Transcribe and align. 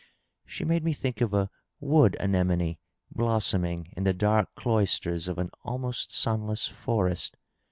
She 0.47 0.65
made 0.65 0.83
me 0.83 0.93
think 0.93 1.21
of 1.21 1.31
a 1.31 1.51
wood 1.79 2.17
anemone 2.19 2.79
blossoming 3.11 3.93
in 3.95 4.03
the 4.03 4.15
dark 4.15 4.49
cloisters 4.55 5.27
of 5.27 5.37
an 5.37 5.51
almost 5.63 6.11
sunless 6.11 6.67
forest. 6.67 7.37